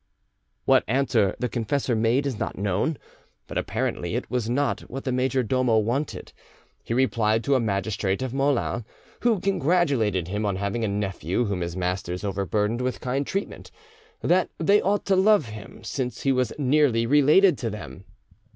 [0.65, 2.97] What answer the confessor made is not known,
[3.45, 6.33] but apparently it was not what the major domo wanted.
[6.83, 8.83] He replied to a magistrate of Moulins,
[9.19, 13.69] who congratulated him on having a nephew whom his masters overburdened with kind treatment,
[14.21, 18.05] that they ought to love him, since he was nearly related to them.